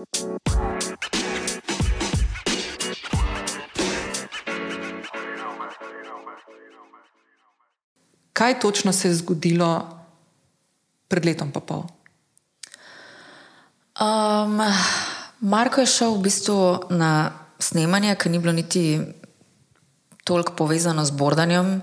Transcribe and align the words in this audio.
Kaj 0.00 0.08
točno 8.60 8.92
se 8.92 9.08
je 9.08 9.14
zgodilo 9.14 9.98
pred 11.08 11.24
letom 11.24 11.52
in 11.52 11.60
pol? 11.60 11.84
Um, 14.00 14.60
Marko 15.40 15.80
je 15.80 15.86
šel 15.86 16.16
v 16.16 16.22
bistvu 16.22 16.88
na 16.90 17.32
snemanje, 17.58 18.16
ker 18.16 18.32
ni 18.32 18.38
bilo 18.38 18.52
niti 18.52 19.00
toliko 20.24 20.56
povezano 20.56 21.04
z 21.04 21.10
bordanjem. 21.10 21.82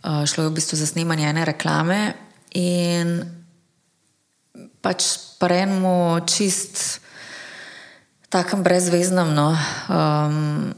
Uh, 0.00 0.24
šlo 0.24 0.44
je 0.44 0.50
v 0.50 0.54
bistvu 0.54 0.80
za 0.80 0.86
snemanje 0.86 1.28
ene 1.28 1.44
reklame 1.44 2.14
in 2.56 3.20
pač 4.80 5.36
prejmo 5.40 6.24
čist 6.24 7.03
takem 8.34 8.64
brezveznem, 8.66 9.30
no, 9.34 9.54
um, 9.88 10.74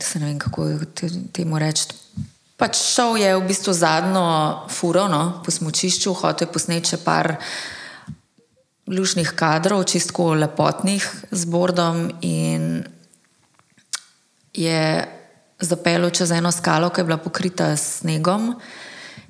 se 0.00 0.18
ne 0.18 0.26
vem, 0.26 0.38
kako 0.42 0.66
te, 0.94 1.10
temu 1.32 1.60
reči. 1.62 1.86
Pač 2.58 2.78
šel 2.78 3.18
je 3.18 3.30
v 3.34 3.46
bistvu 3.46 3.74
zadnjo 3.74 4.24
furo 4.70 5.06
no, 5.10 5.40
po 5.44 5.54
smočišču, 5.54 6.14
hotel 6.18 6.48
je 6.48 6.52
posneči 6.54 6.98
par 7.02 7.36
lušnih 8.90 9.32
kadrov, 9.38 9.86
čistko 9.90 10.34
lepotnih 10.38 11.06
z 11.30 11.50
bordom 11.50 12.08
in 12.22 12.84
je 14.54 14.82
zapeljal 15.58 16.10
čez 16.14 16.34
eno 16.34 16.52
skalo, 16.52 16.90
ki 16.90 17.02
je 17.02 17.08
bila 17.08 17.18
pokrita 17.18 17.72
s 17.74 18.02
snegom 18.02 18.54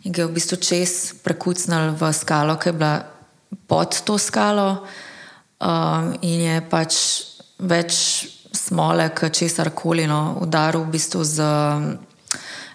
in 0.04 0.12
ga 0.12 0.24
je 0.24 0.28
v 0.28 0.36
bistvu 0.36 0.60
čez 0.60 1.14
prekucnil 1.24 1.94
v 1.96 2.12
skalo, 2.12 2.56
ki 2.60 2.72
je 2.72 2.76
bila 2.76 2.94
pod 3.68 4.00
to 4.04 4.18
skalo 4.20 4.84
um, 5.60 6.12
in 6.20 6.40
je 6.44 6.56
pač 6.68 6.92
več 7.68 7.94
smole, 8.54 9.08
kot 9.16 9.34
česar 9.34 9.72
koli, 9.74 10.06
no, 10.06 10.38
udaril 10.44 10.86
v 10.86 10.94
bistvu 10.94 11.24
z 11.26 11.46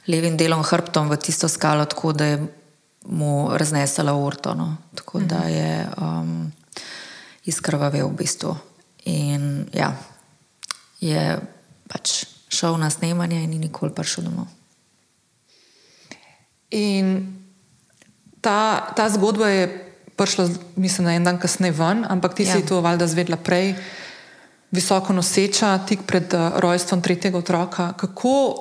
levim 0.10 0.38
delom 0.38 0.64
hrbtom 0.66 1.10
v 1.10 1.18
tisto 1.22 1.48
skalo, 1.48 1.86
tako 1.86 2.14
da 2.14 2.26
je 2.26 2.40
mu 3.10 3.50
raznesla 3.58 4.14
urto. 4.14 4.54
No. 4.54 4.78
Tako 4.96 5.20
da 5.20 5.40
mhm. 5.40 5.50
je 5.50 5.88
um, 6.02 6.52
izkrvavel 7.46 8.08
v 8.08 8.16
bistvu. 8.16 8.56
In 9.06 9.66
ja, 9.74 9.96
je 11.02 11.40
pač 11.90 12.26
šel 12.50 12.78
na 12.78 12.90
snemanje 12.90 13.44
in 13.44 13.50
ni 13.50 13.60
nikoli 13.60 13.94
prišel 13.96 14.28
domov. 14.28 14.50
In 16.70 17.40
ta, 18.42 18.92
ta 18.94 19.10
zgodba 19.10 19.48
je 19.50 19.64
prišla, 20.18 20.50
mislim, 20.76 21.08
na 21.08 21.16
en 21.16 21.24
dan 21.24 21.40
kasneje 21.40 21.74
ven, 21.74 22.06
ampak 22.06 22.36
ti 22.36 22.44
ja. 22.44 22.54
si 22.54 22.66
to 22.66 22.82
valjda 22.82 23.08
zvedla 23.08 23.38
prej, 23.38 23.74
visoko 24.72 25.14
noseča, 25.14 25.78
tik 25.88 26.06
pred 26.08 26.34
uh, 26.34 26.60
rojstvom 26.60 27.02
tretjega 27.02 27.38
otroka. 27.38 27.94
Kako 27.98 28.56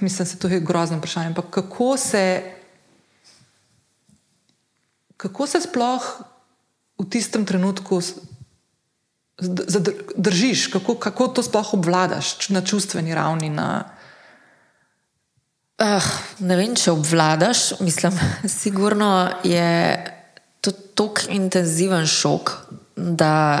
mislim, 0.00 0.28
da 0.28 0.48
je 0.48 0.60
to 0.60 0.66
grozno 0.66 0.98
vprašanje. 0.98 1.26
Ampak 1.26 1.50
kako 1.50 1.96
se, 1.96 2.42
kako 5.16 5.46
se 5.46 5.60
sploh 5.60 6.20
v 6.98 7.08
tistem 7.10 7.44
trenutku 7.44 8.00
držiš, 10.16 10.66
kako, 10.66 10.94
kako 10.94 11.28
to 11.28 11.42
sploh 11.42 11.74
obvladaš 11.74 12.48
na 12.48 12.60
čustveni 12.60 13.14
ravni? 13.14 13.48
Na... 13.48 13.84
Uh, 15.80 16.04
ne 16.38 16.56
vem, 16.56 16.74
če 16.76 16.92
obvladaš. 16.92 17.80
Mislim, 17.80 18.12
sigurno 18.60 19.30
je 19.44 19.96
to 20.60 20.70
tako 20.70 21.20
intenziven 21.28 22.06
šok, 22.06 22.50
da 22.96 23.60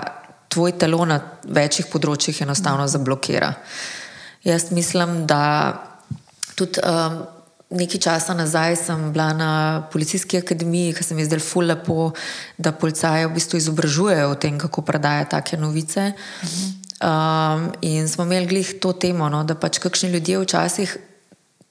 tvoj 0.50 0.74
telo 0.78 1.04
na 1.06 1.20
večjih 1.46 1.86
področjih 1.92 2.42
enostavno 2.42 2.88
zablokira. 2.90 3.54
Jaz 4.44 4.70
mislim, 4.74 5.22
da 5.30 5.40
Tudi 6.60 6.80
um, 6.84 7.22
nekaj 7.70 8.00
časa 8.00 8.34
nazaj 8.36 8.76
sem 8.76 9.12
bila 9.12 9.32
na 9.32 9.52
policijski 9.92 10.38
akademiji, 10.38 10.92
ki 10.92 11.04
se 11.04 11.14
mi 11.14 11.22
je 11.22 11.30
zdelo 11.30 11.40
ful 11.40 11.64
lepo, 11.64 12.10
da 12.58 12.72
policaje 12.72 13.28
v 13.28 13.34
bistvu 13.38 13.56
izobražujejo 13.56 14.30
o 14.30 14.34
tem, 14.36 14.58
kako 14.58 14.82
predaja 14.84 15.24
take 15.24 15.56
novice. 15.56 16.12
Um, 17.00 17.70
in 17.80 18.08
smo 18.08 18.26
imeli 18.28 18.46
glih 18.46 18.74
to 18.80 18.92
temo, 18.92 19.28
no, 19.32 19.44
da 19.44 19.54
pač 19.56 19.78
kakšni 19.80 20.10
ljudje 20.10 20.42
včasih 20.42 20.96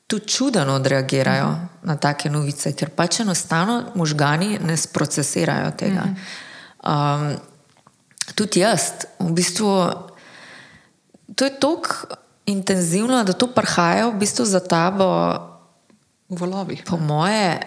tudi 0.09 0.25
čudno 0.25 0.73
odreagirajo 0.73 1.45
-huh. 1.45 1.67
na 1.83 1.95
take 1.95 2.29
novice, 2.29 2.73
ker 2.73 2.89
pač 2.89 3.19
enostavno 3.19 3.83
možgani 3.95 4.59
ne 4.65 4.77
sprocesirajo 4.77 5.71
tega. 5.77 6.03
-huh. 6.03 7.29
um, 7.29 7.37
tudi 8.39 8.63
jaz, 8.63 9.03
v 9.19 9.35
bistvu, 9.35 9.67
to 11.35 11.43
je 11.43 11.51
toliko 11.59 12.15
intenzivno, 12.47 13.19
da 13.27 13.35
to 13.35 13.51
prihaja 13.51 14.07
v 14.07 14.15
bistvu 14.23 14.47
za 14.47 14.63
tabo 14.63 15.35
v 16.31 16.39
valovih. 16.39 16.87
Po 16.87 16.97
moje, 16.97 17.59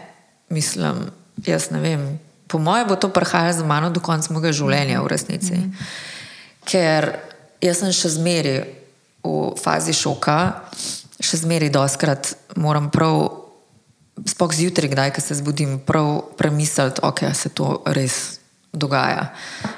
mislim, 0.49 1.13
jaz 1.45 1.69
ne 1.71 1.81
vem. 1.85 2.03
Po 2.49 2.59
moje 2.59 2.89
bo 2.89 2.97
to 2.97 3.13
prihajalo 3.13 3.53
za 3.53 3.65
mano 3.65 3.91
do 3.93 4.01
konca 4.01 4.33
mojega 4.33 4.53
življenja, 4.53 5.03
v 5.03 5.13
resnici. 5.13 5.53
Mm 5.53 5.63
-hmm. 5.63 5.73
Ker 6.65 7.19
jaz 7.61 7.79
sem 7.79 7.93
še 7.93 8.09
zmeraj 8.09 8.65
v 9.25 9.55
fazi 9.63 9.93
šoka, 9.93 10.63
še 11.21 11.37
zmeraj 11.37 11.71
doskrat 11.71 12.35
moram 12.57 12.91
prav, 12.91 13.45
spok 14.27 14.55
zjutraj, 14.55 14.89
kdaj 14.89 15.21
se 15.21 15.35
zbudim, 15.35 15.79
prav 15.87 16.23
premisliti, 16.37 17.01
ok, 17.03 17.21
se 17.35 17.49
to 17.49 17.83
res 17.87 18.39
dogaja, 18.73 19.33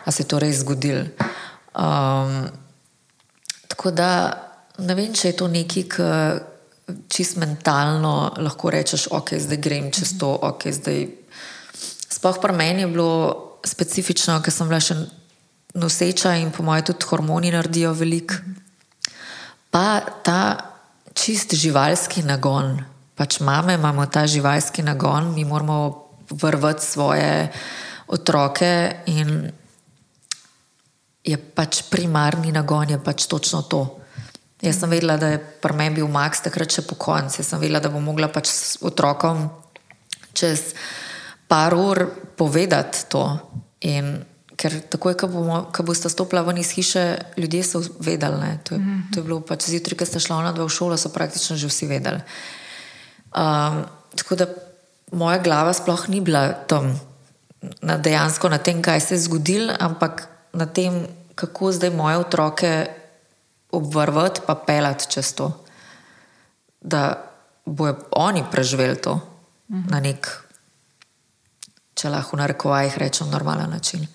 a 0.05 0.13
se 0.13 0.25
to 0.29 0.39
res 0.39 0.61
zgodil. 0.63 1.09
Um, 1.75 2.45
tako 3.69 3.91
da 3.91 4.11
Ne 4.83 4.97
vem, 4.99 5.13
če 5.15 5.31
je 5.31 5.37
to 5.39 5.47
nekaj, 5.47 5.85
kar 5.87 6.41
čist 7.13 7.39
mentalno 7.39 8.35
lahko 8.43 8.73
rečeš, 8.75 9.07
ok, 9.15 9.37
zdaj 9.39 9.61
grem 9.63 9.91
čez 9.95 10.17
to, 10.19 10.33
ok, 10.35 10.67
zdaj. 10.75 11.07
Sploh 12.11 12.41
pri 12.43 12.57
meni 12.59 12.83
je 12.83 12.91
bilo 12.91 13.13
specifično, 13.65 14.41
ker 14.43 14.53
sem 14.53 14.67
bila 14.67 14.83
še 14.83 14.99
noseča 15.79 16.35
in 16.43 16.51
po 16.55 16.67
mojem 16.67 16.91
tudi 16.91 17.07
hormoni 17.07 17.55
naredijo 17.55 17.95
veliko. 17.95 18.41
Pa 19.71 20.03
ta 20.27 20.41
čist 21.15 21.55
živalski 21.55 22.27
nagon, 22.27 22.81
pač 23.15 23.39
mame 23.47 23.79
imamo 23.79 24.07
ta 24.11 24.27
živalski 24.27 24.83
nagon, 24.83 25.31
mi 25.35 25.47
moramo 25.47 25.79
vrvati 26.35 26.83
svoje 26.83 27.31
otroke 28.11 28.75
in 29.07 29.53
je 31.25 31.37
pač 31.37 31.83
primarni 31.89 32.53
nagon, 32.53 32.91
je 32.91 32.99
pač 33.01 33.27
točno 33.27 33.63
to. 33.65 33.83
Jaz 34.65 34.81
sem 34.81 34.91
vedela, 34.91 35.17
da 35.21 35.35
je 35.35 35.41
pri 35.41 35.77
meni 35.77 35.99
bil 35.99 36.09
Max 36.09 36.45
takrat 36.45 36.73
še 36.73 36.85
po 36.89 36.97
koncu. 37.01 37.41
Jaz 37.41 37.53
sem 37.53 37.61
vedela, 37.61 37.81
da 37.85 37.93
bom 37.93 38.05
mogla 38.05 38.31
pač 38.33 38.49
s 38.53 38.77
otrokom 38.85 39.49
čez 40.35 40.73
par 41.49 41.75
ur 41.77 42.07
povedati 42.37 43.07
to. 43.13 43.25
In 43.89 44.25
ker 44.57 44.77
takoj, 44.89 45.17
ko, 45.19 45.29
bomo, 45.29 45.59
ko 45.75 45.85
boste 45.87 46.09
stopila 46.13 46.45
ven 46.47 46.61
iz 46.63 46.73
hiše, 46.77 47.35
ljudje 47.41 47.63
so 47.67 47.83
vedeli. 48.01 48.53
To, 48.69 48.79
to 49.13 49.21
je 49.21 49.25
bilo 49.25 49.41
pač 49.45 49.69
zjutraj, 49.69 49.99
ko 50.01 50.09
ste 50.09 50.23
šla 50.23 50.43
na 50.45 50.53
dva 50.57 50.69
v 50.69 50.73
šolo, 50.73 50.99
so 51.01 51.13
praktično 51.13 51.59
že 51.61 51.69
vsi 51.69 51.91
vedeli. 51.91 52.23
Um, 53.35 53.83
tako 54.15 54.39
da 54.39 54.47
moja 55.13 55.43
glava 55.43 55.75
sploh 55.75 56.07
ni 56.09 56.23
bila 56.25 56.53
tam 56.71 56.95
na 57.83 57.97
dejansko 57.99 58.49
na 58.49 58.61
tem, 58.63 58.83
kaj 58.85 59.01
se 59.01 59.17
je 59.17 59.25
zgodilo, 59.27 59.75
ampak 59.81 60.29
na 60.55 60.67
tem, 60.67 61.07
kako 61.35 61.73
zdaj 61.73 61.91
moje 61.91 62.19
otroke 62.19 62.87
obvrvati, 63.71 64.41
pa 64.47 64.55
pelati 64.55 65.11
čez 65.11 65.35
to. 65.35 65.51
Da 66.81 67.31
bojo 67.67 67.97
oni 68.11 68.45
preživeli 68.51 68.97
to 68.97 69.21
mhm. 69.69 69.91
na 69.91 70.01
nek, 70.01 70.29
če 71.95 72.11
lahko 72.11 72.37
v 72.37 72.41
narekovajih 72.41 72.99
rečem, 72.99 73.31
normalen 73.31 73.71
način. 73.71 74.07